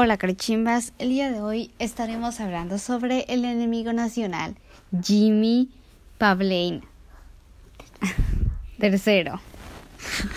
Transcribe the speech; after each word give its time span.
Hola 0.00 0.16
carichimbas, 0.16 0.92
el 1.00 1.08
día 1.08 1.32
de 1.32 1.40
hoy 1.40 1.72
estaremos 1.80 2.38
hablando 2.38 2.78
sobre 2.78 3.24
el 3.26 3.44
enemigo 3.44 3.92
nacional, 3.92 4.54
Jimmy 5.02 5.70
Pavlane. 6.18 6.82
Tercero. 8.78 9.40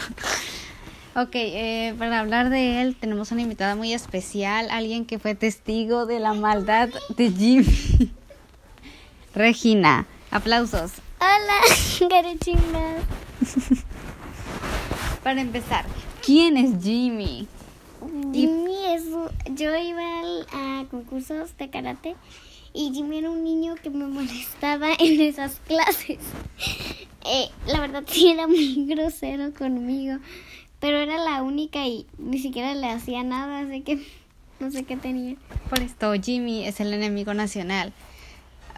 ok, 1.16 1.30
eh, 1.36 1.94
para 2.00 2.22
hablar 2.22 2.50
de 2.50 2.82
él 2.82 2.96
tenemos 3.00 3.32
una 3.32 3.44
invitada 3.44 3.76
muy 3.76 3.94
especial, 3.94 4.68
alguien 4.72 5.06
que 5.06 5.20
fue 5.20 5.36
testigo 5.36 6.08
de 6.08 6.20
la 6.20 6.34
maldad 6.34 6.90
de 7.16 7.30
Jimmy. 7.30 8.12
Regina, 9.36 10.08
aplausos. 10.32 10.94
Hola, 11.20 12.10
carichimbas. 12.10 13.04
Para 15.24 15.40
empezar, 15.40 15.86
¿quién 16.26 16.58
es 16.58 16.84
Jimmy? 16.84 17.48
Jimmy 18.34 18.76
es. 18.90 19.04
Yo 19.56 19.76
iba 19.76 20.20
al- 20.20 20.48
a 20.54 20.86
concursos 20.90 21.58
de 21.58 21.70
karate 21.70 22.16
y 22.74 22.92
Jimmy 22.94 23.18
era 23.20 23.30
un 23.30 23.44
niño 23.44 23.76
que 23.82 23.90
me 23.90 24.06
molestaba 24.06 24.90
en 25.00 25.22
esas 25.22 25.60
clases. 25.68 26.20
Eh, 27.26 27.50
la 27.68 27.80
verdad, 27.82 28.04
sí 28.08 28.30
era 28.30 28.48
muy 28.48 28.86
grosero 28.88 29.54
conmigo, 29.54 30.18
pero 30.80 30.98
era 30.98 31.18
la 31.18 31.44
única 31.44 31.86
y 31.88 32.06
ni 32.18 32.40
siquiera 32.40 32.74
le 32.74 32.88
hacía 32.88 33.24
nada, 33.24 33.60
así 33.60 33.82
que 33.82 34.00
no 34.60 34.72
sé 34.72 34.84
qué 34.84 34.98
tenía. 34.98 35.36
Por 35.70 35.82
esto, 35.82 36.14
Jimmy 36.14 36.66
es 36.66 36.80
el 36.80 36.94
enemigo 36.94 37.34
nacional. 37.34 37.94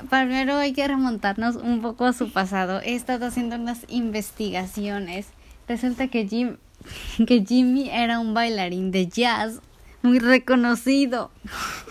Primero 0.10 0.56
hay 0.58 0.74
que 0.74 0.88
remontarnos 0.88 1.56
un 1.56 1.82
poco 1.82 2.06
a 2.06 2.14
su 2.14 2.32
pasado. 2.32 2.82
He 2.82 2.96
estado 2.96 3.28
haciendo 3.28 3.56
unas 3.56 3.86
investigaciones. 3.90 5.28
Resulta 5.68 6.08
que, 6.08 6.28
Jim, 6.28 6.58
que 7.28 7.44
Jimmy 7.46 7.90
era 7.90 8.20
un 8.20 8.34
bailarín 8.34 8.92
de 8.92 9.08
jazz 9.08 9.60
muy 10.02 10.20
reconocido 10.20 11.32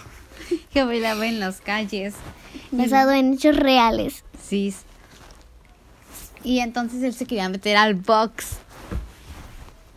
que 0.73 0.85
bailaba 0.85 1.27
en 1.27 1.41
las 1.41 1.61
calles. 1.61 2.15
Basado 2.71 3.12
en 3.12 3.34
hechos 3.34 3.57
reales. 3.57 4.25
Sí. 4.43 4.75
Y 6.45 6.59
entonces 6.59 7.03
él 7.03 7.15
se 7.15 7.27
quería 7.27 7.49
meter 7.49 7.77
al 7.77 7.95
box. 7.95 8.57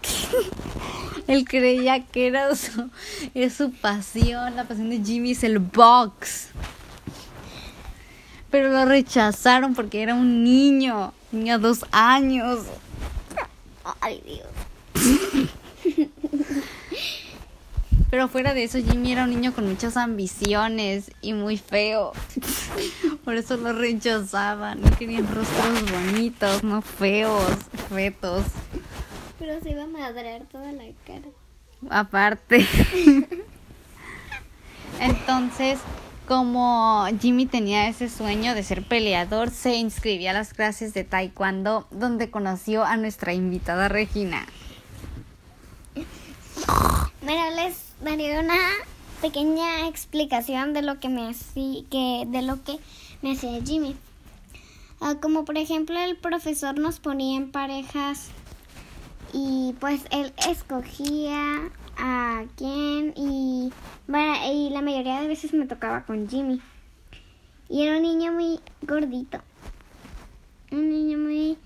él 1.27 1.45
creía 1.45 2.05
que 2.05 2.27
era 2.27 2.55
su, 2.55 2.89
es 3.33 3.53
su 3.53 3.71
pasión, 3.71 4.55
la 4.55 4.65
pasión 4.65 4.89
de 4.89 5.01
Jimmy 5.03 5.31
es 5.31 5.43
el 5.43 5.59
box. 5.59 6.49
Pero 8.51 8.69
lo 8.69 8.85
rechazaron 8.85 9.73
porque 9.73 10.01
era 10.01 10.15
un 10.15 10.43
niño, 10.43 11.13
tenía 11.31 11.57
dos 11.57 11.85
años. 11.91 12.59
Ay, 13.99 14.21
Dios. 14.25 14.47
Pero 18.09 18.27
fuera 18.29 18.53
de 18.53 18.63
eso, 18.63 18.77
Jimmy 18.77 19.11
era 19.11 19.25
un 19.25 19.31
niño 19.31 19.53
con 19.53 19.67
muchas 19.67 19.97
ambiciones 19.97 21.11
y 21.21 21.33
muy 21.33 21.57
feo. 21.57 22.13
Por 23.25 23.35
eso 23.35 23.57
lo 23.57 23.73
rechazaban. 23.73 24.81
No 24.81 24.89
querían 24.97 25.27
rostros 25.27 25.91
bonitos, 25.91 26.63
no 26.63 26.81
feos, 26.81 27.43
fetos. 27.89 28.45
Pero 29.37 29.59
se 29.61 29.71
iba 29.71 29.83
a 29.83 29.87
madrear 29.87 30.43
toda 30.43 30.71
la 30.71 30.85
cara. 31.05 31.27
Aparte. 31.89 32.65
Entonces, 35.01 35.79
como 36.27 37.05
Jimmy 37.19 37.45
tenía 37.45 37.87
ese 37.87 38.09
sueño 38.09 38.55
de 38.55 38.63
ser 38.63 38.87
peleador, 38.87 39.49
se 39.49 39.75
inscribió 39.75 40.29
a 40.29 40.33
las 40.33 40.53
clases 40.53 40.93
de 40.93 41.03
taekwondo 41.03 41.85
donde 41.91 42.31
conoció 42.31 42.85
a 42.85 42.95
nuestra 42.97 43.33
invitada 43.33 43.89
Regina. 43.89 44.45
Bueno, 47.21 47.43
les 47.55 47.94
daré 48.05 48.39
una 48.39 48.55
pequeña 49.19 49.87
explicación 49.87 50.73
de 50.73 50.83
lo 50.83 50.99
que 50.99 51.09
me 51.09 51.27
hacía, 51.27 51.83
que 51.89 52.25
de 52.27 52.43
lo 52.43 52.63
que 52.63 52.77
me 53.23 53.31
hacía 53.31 53.59
Jimmy. 53.63 53.95
Ah, 55.01 55.15
como 55.19 55.43
por 55.43 55.57
ejemplo 55.57 55.97
el 55.97 56.15
profesor 56.15 56.77
nos 56.77 56.99
ponía 56.99 57.35
en 57.35 57.51
parejas 57.51 58.29
y 59.33 59.73
pues 59.79 60.05
él 60.11 60.31
escogía 60.47 61.71
a 61.97 62.43
quién 62.55 63.13
y, 63.17 63.71
y 64.07 64.69
la 64.69 64.81
mayoría 64.81 65.21
de 65.21 65.27
veces 65.27 65.53
me 65.53 65.65
tocaba 65.65 66.05
con 66.05 66.29
Jimmy. 66.29 66.61
Y 67.69 67.81
era 67.81 67.97
un 67.97 68.03
niño 68.03 68.31
muy 68.31 68.59
gordito. 68.83 69.41
Un 70.71 70.91
niño 70.91 71.17
muy 71.17 71.57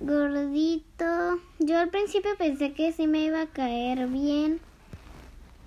gordito. 0.00 1.40
Yo 1.58 1.78
al 1.78 1.88
principio 1.88 2.36
pensé 2.36 2.74
que 2.74 2.92
sí 2.92 3.06
me 3.06 3.24
iba 3.24 3.40
a 3.40 3.46
caer 3.46 4.06
bien. 4.08 4.60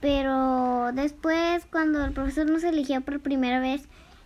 Pero 0.02 0.92
después, 0.94 1.66
cuando 1.72 2.04
el 2.04 2.12
profesor 2.12 2.50
nos 2.50 2.64
eligió 2.64 3.02
por 3.02 3.20
primera 3.20 3.60
vez, 3.60 3.84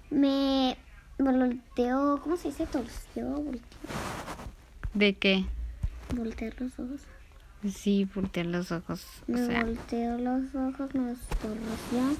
me 0.09 0.77
volteó. 1.19 2.19
¿Cómo 2.23 2.37
se 2.37 2.47
dice? 2.47 2.65
Torció. 2.65 3.29
Volteó. 3.29 3.61
¿De 4.93 5.13
qué? 5.15 5.45
Voltear 6.15 6.53
los 6.59 6.79
ojos. 6.79 7.01
Sí, 7.69 8.07
voltear 8.13 8.45
los 8.45 8.71
ojos. 8.71 9.05
O 9.27 9.31
Me 9.31 9.45
sea, 9.45 9.63
volteó 9.63 10.17
los 10.17 10.55
ojos, 10.55 10.95
nos 10.95 11.19
torció. 11.19 12.17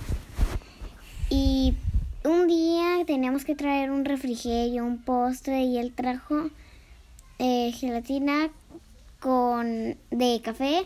Y 1.30 1.76
un 2.24 2.48
día 2.48 3.06
teníamos 3.06 3.46
que 3.46 3.56
traer 3.56 3.92
un 3.92 4.06
refrigerio, 4.06 4.86
un 4.86 4.98
postre, 4.98 5.62
y 5.64 5.78
él 5.78 5.94
trajo 5.94 6.50
eh, 7.40 7.72
gelatina 7.74 8.50
con 9.20 9.98
de 10.12 10.42
café 10.44 10.86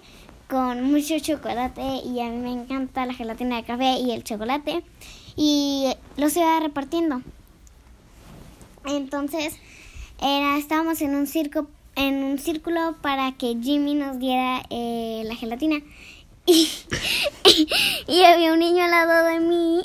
con 0.49 0.83
mucho 0.83 1.19
chocolate 1.19 1.81
y 2.03 2.19
a 2.21 2.29
mí 2.29 2.37
me 2.37 2.51
encanta 2.51 3.05
la 3.05 3.13
gelatina 3.13 3.57
de 3.57 3.63
café 3.63 3.99
y 3.99 4.11
el 4.11 4.23
chocolate 4.23 4.83
y 5.35 5.93
los 6.17 6.35
iba 6.35 6.59
repartiendo. 6.59 7.21
Entonces 8.85 9.55
era 10.19 10.57
estábamos 10.57 11.01
en 11.01 11.15
un 11.15 11.27
circo 11.27 11.67
en 11.95 12.23
un 12.23 12.39
círculo 12.39 12.95
para 13.01 13.33
que 13.33 13.57
Jimmy 13.61 13.93
nos 13.93 14.17
diera 14.19 14.63
eh, 14.69 15.21
la 15.25 15.35
gelatina. 15.35 15.81
Y, 16.47 16.67
y 18.07 18.23
había 18.23 18.53
un 18.53 18.59
niño 18.59 18.83
al 18.83 18.91
lado 18.91 19.25
de 19.27 19.39
mí 19.39 19.81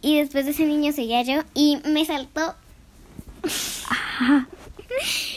y 0.00 0.18
después 0.18 0.46
de 0.46 0.52
ese 0.52 0.64
niño 0.64 0.92
seguía 0.92 1.22
yo 1.22 1.42
y 1.52 1.76
me 1.84 2.06
saltó 2.06 2.54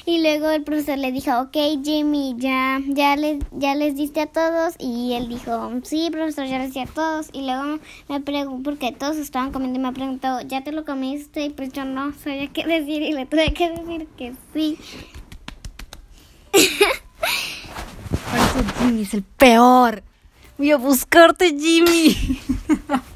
y 0.05 0.21
luego 0.21 0.49
el 0.49 0.63
profesor 0.63 0.97
le 0.97 1.13
dijo, 1.13 1.31
ok 1.39 1.55
Jimmy, 1.83 2.35
ya, 2.37 2.81
ya, 2.87 3.15
les, 3.15 3.39
ya 3.51 3.73
les 3.73 3.95
diste 3.95 4.21
a 4.21 4.25
todos. 4.25 4.75
Y 4.77 5.13
él 5.13 5.29
dijo, 5.29 5.71
sí, 5.83 6.09
profesor, 6.11 6.45
ya 6.45 6.59
les 6.59 6.73
di 6.73 6.81
a 6.81 6.85
todos. 6.85 7.29
Y 7.31 7.45
luego 7.45 7.79
me 8.09 8.19
preguntó, 8.19 8.71
porque 8.71 8.91
todos 8.91 9.15
estaban 9.15 9.51
comiendo 9.51 9.79
y 9.79 9.81
me 9.81 9.93
preguntó, 9.93 10.41
¿ya 10.41 10.61
te 10.63 10.73
lo 10.73 10.83
comiste? 10.83 11.45
Y 11.45 11.49
pues 11.51 11.71
yo 11.71 11.85
no 11.85 12.11
sabía 12.13 12.51
qué 12.51 12.65
decir 12.65 13.01
y 13.01 13.13
le 13.13 13.25
tuve 13.25 13.53
que 13.53 13.69
decir 13.69 14.07
que 14.17 14.33
sí. 14.53 14.77
por 16.51 16.59
eso 18.39 18.79
Jimmy 18.79 19.01
es 19.03 19.13
el 19.13 19.23
peor. 19.23 20.03
Voy 20.57 20.71
a 20.71 20.77
buscarte, 20.77 21.57
Jimmy. 21.57 22.39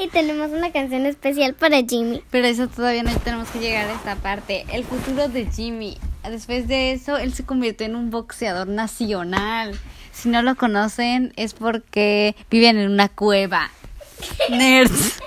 Y 0.00 0.08
tenemos 0.08 0.50
una 0.52 0.72
canción 0.72 1.04
especial 1.04 1.52
para 1.52 1.82
Jimmy. 1.82 2.22
Pero 2.30 2.46
eso 2.46 2.68
todavía 2.68 3.02
no 3.02 3.14
tenemos 3.18 3.50
que 3.50 3.58
llegar 3.58 3.86
a 3.86 3.92
esta 3.92 4.16
parte. 4.16 4.64
El 4.72 4.82
futuro 4.84 5.28
de 5.28 5.44
Jimmy. 5.44 5.98
Después 6.24 6.66
de 6.68 6.92
eso, 6.92 7.18
él 7.18 7.34
se 7.34 7.44
convirtió 7.44 7.86
en 7.86 7.96
un 7.96 8.10
boxeador 8.10 8.66
nacional. 8.66 9.78
Si 10.10 10.30
no 10.30 10.40
lo 10.40 10.56
conocen, 10.56 11.34
es 11.36 11.52
porque 11.52 12.34
viven 12.50 12.78
en 12.78 12.90
una 12.90 13.10
cueva. 13.10 13.70
Nerds. 14.48 15.18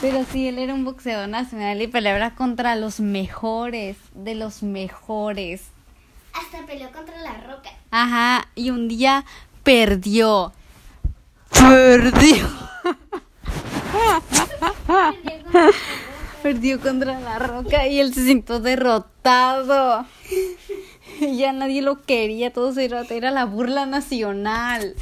Pero 0.00 0.24
sí, 0.32 0.48
él 0.48 0.58
era 0.58 0.72
un 0.72 0.86
boxeador 0.86 1.28
nacional 1.28 1.82
y 1.82 1.86
peleaba 1.86 2.30
contra 2.30 2.76
los 2.76 3.00
mejores, 3.00 3.98
de 4.14 4.34
los 4.34 4.62
mejores. 4.62 5.64
Hasta 6.32 6.64
peleó 6.64 6.90
contra 6.92 7.20
la 7.20 7.34
roca. 7.34 7.70
Ajá, 7.90 8.48
y 8.54 8.70
un 8.70 8.86
día 8.86 9.24
perdió. 9.68 10.54
Perdió. 11.50 12.48
Perdió 16.42 16.80
contra 16.80 17.20
la 17.20 17.38
roca 17.38 17.86
y 17.86 18.00
él 18.00 18.14
se 18.14 18.24
sintió 18.24 18.60
derrotado. 18.60 20.06
Ya 21.20 21.52
nadie 21.52 21.82
lo 21.82 22.00
quería, 22.00 22.50
todo 22.50 22.72
se 22.72 22.86
era, 22.86 23.02
era 23.10 23.30
la 23.30 23.44
burla 23.44 23.84
nacional. 23.84 24.94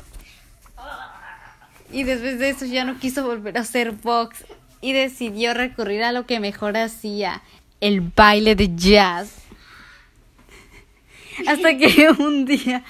Y 1.92 2.02
después 2.02 2.40
de 2.40 2.48
eso 2.48 2.64
ya 2.64 2.84
no 2.84 2.98
quiso 2.98 3.24
volver 3.24 3.58
a 3.58 3.60
hacer 3.60 3.92
box 3.92 4.46
y 4.80 4.94
decidió 4.94 5.54
recurrir 5.54 6.02
a 6.02 6.10
lo 6.10 6.26
que 6.26 6.40
mejor 6.40 6.76
hacía, 6.76 7.40
el 7.80 8.00
baile 8.00 8.56
de 8.56 8.74
jazz. 8.74 9.32
Hasta 11.46 11.76
que 11.76 12.08
un 12.18 12.46
día 12.46 12.82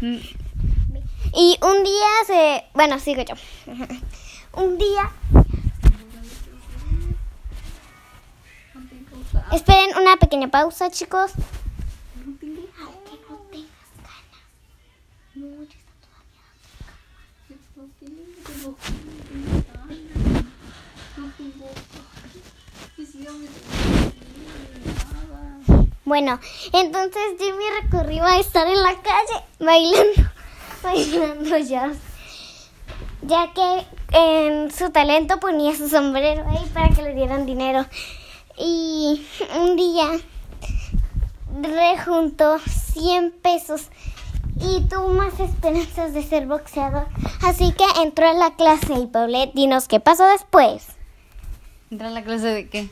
y 0.00 1.58
un 1.62 1.84
día 1.84 2.08
se. 2.26 2.64
Bueno, 2.74 2.98
sigo 2.98 3.22
yo. 3.22 3.34
Un 4.52 4.78
día. 4.78 5.10
Esperen 9.52 9.96
una 10.00 10.16
pequeña 10.16 10.48
pausa, 10.48 10.90
chicos. 10.90 11.32
No 12.24 12.36
tengo 12.38 12.62
ganas. 12.76 12.96
No, 15.34 15.46
ya 15.62 15.76
está 15.76 15.92
todavía. 16.02 16.42
No 17.76 17.84
tengo. 18.00 18.76
No 21.16 21.24
tengo. 21.36 21.68
Que 22.96 23.06
si 23.06 23.22
yo. 23.22 23.75
Bueno, 26.06 26.38
entonces 26.72 27.20
Jimmy 27.36 27.64
recurrió 27.82 28.22
a 28.24 28.38
estar 28.38 28.64
en 28.64 28.80
la 28.80 28.94
calle 28.94 29.44
bailando, 29.58 30.30
bailando 30.84 31.58
jazz, 31.58 31.96
ya 33.22 33.52
que 33.52 33.84
en 34.12 34.70
su 34.70 34.90
talento 34.90 35.40
ponía 35.40 35.74
su 35.74 35.88
sombrero 35.88 36.46
ahí 36.48 36.64
para 36.72 36.90
que 36.90 37.02
le 37.02 37.12
dieran 37.12 37.44
dinero. 37.44 37.84
Y 38.56 39.26
un 39.60 39.74
día 39.74 40.12
rejuntó 41.60 42.60
100 42.60 43.32
pesos 43.42 43.88
y 44.60 44.82
tuvo 44.82 45.08
más 45.08 45.40
esperanzas 45.40 46.14
de 46.14 46.22
ser 46.22 46.46
boxeador. 46.46 47.08
Así 47.42 47.72
que 47.72 47.84
entró 48.00 48.28
a 48.28 48.32
la 48.32 48.54
clase 48.54 48.94
y 48.94 49.08
Paulette, 49.08 49.54
dinos 49.54 49.88
qué 49.88 49.98
pasó 49.98 50.24
después. 50.26 50.86
¿Entra 51.90 52.06
a 52.06 52.12
la 52.12 52.22
clase 52.22 52.46
de 52.46 52.68
qué? 52.68 52.88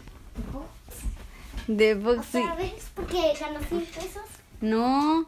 De 1.66 1.94
boxing. 1.94 2.46
¿Sabes? 2.46 2.72
Porque 2.94 3.32
ganó 3.40 3.60
100 3.60 3.86
pesos. 3.86 4.22
No. 4.60 5.26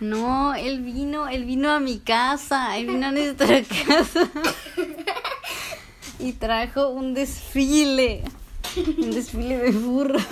No, 0.00 0.54
él 0.54 0.80
vino, 0.80 1.28
él 1.28 1.44
vino 1.44 1.70
a 1.70 1.80
mi 1.80 1.98
casa, 1.98 2.78
él 2.78 2.86
vino 2.86 3.06
a 3.08 3.12
nuestra 3.12 3.62
casa. 3.86 4.30
Y 6.18 6.32
trajo 6.32 6.88
un 6.88 7.12
desfile. 7.14 8.22
Un 8.98 9.10
desfile 9.10 9.58
de 9.58 9.70
burros. 9.72 10.22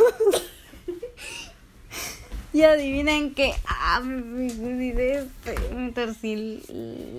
Y 2.53 2.63
adivinen 2.63 3.35
que 3.35 3.55
ah, 3.67 4.01
me, 4.01 4.23
me, 4.23 5.27
me 5.75 5.93
torcí 5.93 6.63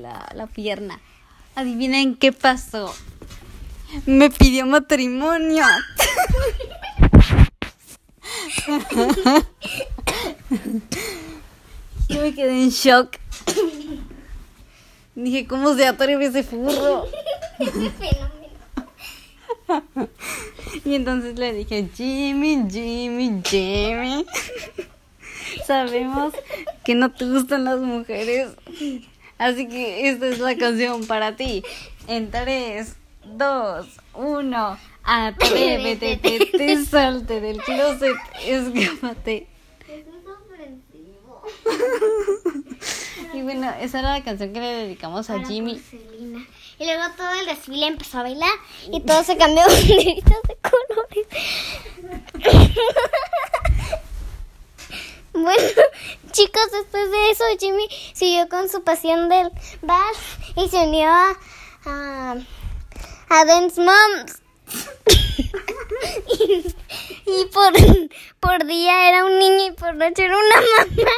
la, 0.01 0.27
la 0.33 0.47
pierna. 0.47 0.99
Adivinen 1.55 2.15
qué 2.15 2.31
pasó. 2.31 2.93
Me 4.05 4.29
pidió 4.29 4.65
matrimonio. 4.65 5.65
Yo 12.09 12.21
me 12.21 12.33
quedé 12.33 12.63
en 12.63 12.69
shock. 12.69 13.17
Dije, 15.15 15.47
¿cómo 15.47 15.75
se 15.75 15.85
atreve 15.85 16.25
ese 16.25 16.43
furro? 16.43 17.05
Ese 17.59 17.89
fenómeno. 17.91 18.39
Y 20.85 20.95
entonces 20.95 21.37
le 21.37 21.53
dije, 21.53 21.89
Jimmy, 21.93 22.65
Jimmy, 22.69 23.41
Jimmy. 23.45 24.25
Sabemos 25.65 26.33
que 26.83 26.95
no 26.95 27.11
te 27.11 27.25
gustan 27.25 27.65
las 27.65 27.79
mujeres. 27.79 28.49
Así 29.37 29.67
que 29.67 30.09
esta 30.09 30.27
es 30.27 30.39
la 30.39 30.57
canción 30.57 31.05
para 31.05 31.35
ti. 31.35 31.63
En 32.07 32.31
3, 32.31 32.95
2, 33.25 33.87
1. 34.13 34.77
Atrévete, 35.03 36.17
te, 36.17 36.45
te 36.45 36.85
salte 36.85 37.41
del 37.41 37.61
closet, 37.61 38.17
escápate. 38.45 39.47
Y 43.33 43.41
bueno, 43.41 43.71
esa 43.79 43.99
era 43.99 44.11
la 44.11 44.23
canción 44.23 44.53
que 44.53 44.59
le 44.59 44.67
dedicamos 44.67 45.29
a 45.29 45.43
Jimmy. 45.45 45.81
Y 46.79 46.85
luego 46.85 47.03
todo 47.15 47.31
el 47.39 47.45
desfile 47.45 47.87
empezó 47.87 48.19
a 48.19 48.23
bailar 48.23 48.51
y 48.91 49.01
todo 49.01 49.23
se 49.23 49.37
cambió 49.37 49.63
de 49.67 49.73
banderitas 49.75 50.41
de 50.47 50.57
colores. 50.57 51.27
bueno, 55.33 55.81
chicos, 56.31 56.71
después 56.71 57.11
de 57.11 57.31
eso 57.31 57.43
Jimmy 57.59 57.87
siguió 58.13 58.49
con 58.49 58.69
su 58.69 58.83
pasión 58.83 59.29
del 59.29 59.51
vals 59.81 60.19
y 60.55 60.67
se 60.69 60.77
unió 60.87 61.09
a, 61.09 61.37
a, 61.85 62.35
a 63.29 63.45
Dance 63.45 63.81
Moms. 63.81 64.41
y, 67.25 67.45
por, 67.53 67.73
por 68.39 68.65
día 68.65 69.09
era 69.09 69.25
un 69.25 69.39
niño 69.39 69.67
y 69.67 69.71
por 69.71 69.95
noche 69.95 70.25
era 70.25 70.37
una 70.37 70.61
mamá. 70.77 71.11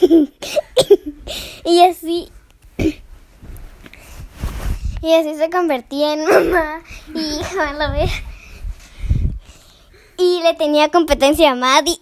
y 1.64 1.82
así 1.82 2.30
y 5.00 5.14
así 5.14 5.36
se 5.36 5.50
convertía 5.50 6.14
en 6.14 6.24
mamá 6.24 6.82
y 7.14 7.20
hija 7.40 7.72
la 7.72 7.90
vez 7.90 8.10
y 10.16 10.40
le 10.42 10.54
tenía 10.54 10.90
competencia 10.90 11.52
a 11.52 11.54
Maddie 11.54 12.00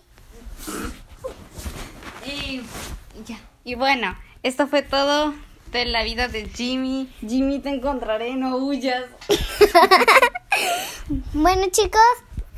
Y 2.24 2.62
ya. 3.26 3.38
Y 3.64 3.74
bueno, 3.74 4.16
esto 4.42 4.66
fue 4.66 4.82
todo 4.82 5.34
de 5.76 5.86
la 5.86 6.02
vida 6.02 6.28
de 6.28 6.48
Jimmy. 6.48 7.08
Jimmy, 7.20 7.58
te 7.58 7.68
encontraré, 7.68 8.34
no 8.34 8.56
huyas. 8.56 9.04
bueno 11.34 11.66
chicos 11.70 12.00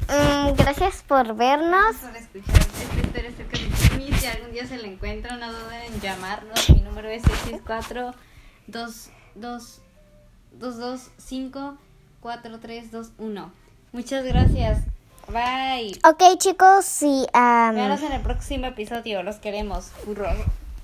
mm, 0.08 0.54
gracias 0.56 1.02
por 1.06 1.34
vernos 1.34 1.96
por 1.96 2.16
escuchar 2.16 2.56
esta 2.56 3.00
historia 3.00 3.30
acerca 3.30 3.58
de 3.58 3.76
Jimmy. 3.76 4.12
Si 4.18 4.26
algún 4.26 4.52
día 4.52 4.66
se 4.66 4.78
le 4.78 4.92
encuentra, 4.92 5.36
no 5.36 5.52
duden 5.52 5.92
en 5.92 6.00
llamarnos. 6.00 6.70
Mi 6.70 6.80
número 6.80 7.08
es 7.08 7.22
664 7.22 8.14
22 8.68 9.80
225 10.54 11.78
4321. 12.20 13.52
Muchas 13.92 14.24
gracias. 14.24 14.84
Bye. 15.26 15.98
ok 16.04 16.38
chicos 16.38 16.86
si 16.86 17.26
am, 17.34 17.74
Veanos 17.74 18.02
en 18.02 18.12
el 18.12 18.22
próximo 18.22 18.66
episodio. 18.66 19.22
Los 19.22 19.36
queremos. 19.36 19.90
Burro. 20.06 20.30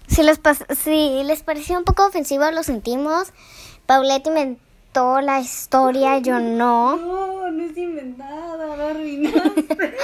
Si 0.07 0.23
les 0.23 0.41
pas- 0.43 0.65
si 0.77 1.23
les 1.25 1.43
pareció 1.43 1.79
un 1.79 1.85
poco 1.85 2.07
ofensivo 2.07 2.51
lo 2.51 2.63
sentimos 2.63 3.33
Paulette 3.87 4.27
inventó 4.29 5.21
la 5.21 5.41
historia 5.41 6.19
yo 6.19 6.39
no 6.41 6.97
No, 6.97 7.51
no 7.51 7.65
es 7.65 7.77
inventada. 7.77 8.77
La 8.77 8.91
arruinaste. 8.91 9.97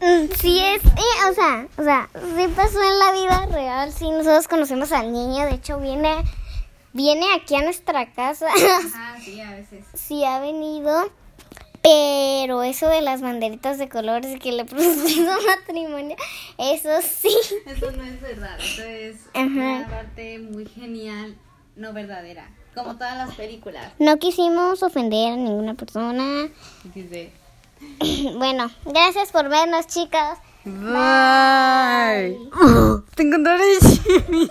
Sí 0.40 0.58
es, 0.58 0.82
eh, 0.84 1.28
o 1.30 1.34
sea, 1.34 1.66
o 1.76 1.82
sea, 1.82 2.08
sí 2.14 2.48
pasó 2.56 2.82
en 2.82 2.98
la 2.98 3.12
vida 3.12 3.46
real, 3.52 3.92
sí, 3.92 4.10
nosotros 4.10 4.48
conocemos 4.48 4.92
al 4.92 5.12
niño, 5.12 5.44
de 5.44 5.54
hecho 5.54 5.78
viene, 5.78 6.24
viene 6.94 7.26
aquí 7.34 7.54
a 7.56 7.62
nuestra 7.62 8.10
casa, 8.12 8.46
Ajá, 8.48 9.16
sí, 9.22 9.40
a 9.40 9.50
veces. 9.52 9.84
sí 9.94 10.24
ha 10.24 10.40
venido, 10.40 11.10
pero 11.82 12.62
eso 12.62 12.88
de 12.88 13.00
las 13.00 13.20
banderitas 13.22 13.78
de 13.78 13.88
colores 13.88 14.34
y 14.36 14.38
que 14.38 14.52
le 14.52 14.64
propuso 14.66 15.36
matrimonio, 15.46 16.16
eso 16.58 16.90
sí, 17.02 17.34
Eso 17.66 17.90
no 17.92 18.02
es 18.04 18.20
verdad, 18.20 18.58
eso 18.58 18.82
es 18.82 19.16
Ajá. 19.34 19.46
una 19.48 19.86
parte 19.88 20.38
muy 20.38 20.66
genial, 20.66 21.36
no 21.76 21.92
verdadera. 21.92 22.48
Como 22.74 22.94
todas 22.94 23.16
las 23.16 23.34
películas. 23.34 23.92
no 23.98 24.18
quisimos 24.18 24.82
ofender 24.82 25.32
a 25.32 25.36
ninguna 25.36 25.74
persona, 25.74 26.48
Dice. 26.94 27.32
bueno, 28.36 28.70
gracias 28.84 29.32
por 29.32 29.48
vernos 29.48 29.86
chicas. 29.86 30.38
Bye. 30.64 32.36
Te 33.14 33.22
encontraré 33.22 33.64
Jimmy. 33.80 34.48